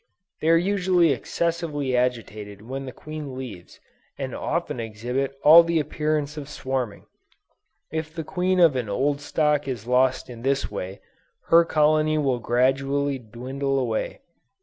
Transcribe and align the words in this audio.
They 0.39 0.49
are 0.49 0.57
usually 0.57 1.11
excessively 1.11 1.95
agitated 1.95 2.63
when 2.63 2.87
the 2.87 2.91
queen 2.91 3.37
leaves, 3.37 3.79
and 4.17 4.33
often 4.33 4.79
exhibit 4.79 5.37
all 5.43 5.61
the 5.61 5.79
appearance 5.79 6.37
of 6.37 6.49
swarming. 6.49 7.05
If 7.91 8.15
the 8.15 8.23
queen 8.23 8.59
of 8.59 8.75
an 8.75 8.89
old 8.89 9.21
stock 9.21 9.67
is 9.67 9.85
lost 9.85 10.27
in 10.27 10.41
this 10.41 10.71
way, 10.71 11.01
her 11.49 11.63
colony 11.65 12.17
will 12.17 12.39
gradually 12.39 13.19
dwindle 13.19 13.77
away. 13.77 14.21